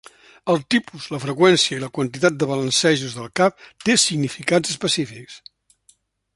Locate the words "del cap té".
3.19-4.01